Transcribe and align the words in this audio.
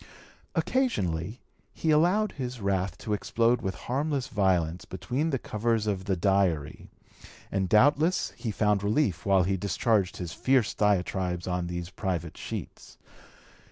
Occasionally 0.55 1.41
he 1.73 1.91
allowed 1.91 2.31
his 2.31 2.59
wrath 2.59 2.97
to 2.97 3.13
explode 3.13 3.61
with 3.61 3.75
harmless 3.85 4.29
violence 4.29 4.83
between 4.83 5.29
the 5.29 5.37
covers 5.37 5.85
of 5.85 6.05
the 6.05 6.15
Diary, 6.15 6.89
and 7.51 7.69
doubtless 7.69 8.31
he 8.35 8.49
found 8.49 8.81
relief 8.81 9.27
while 9.27 9.43
he 9.43 9.57
discharged 9.57 10.17
his 10.17 10.33
fierce 10.33 10.73
diatribes 10.73 11.45
on 11.47 11.67
these 11.67 11.91
private 11.91 12.35
sheets. 12.35 12.97